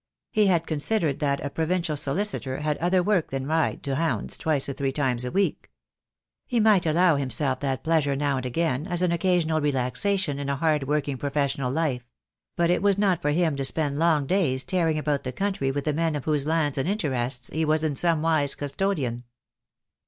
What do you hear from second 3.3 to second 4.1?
to ride to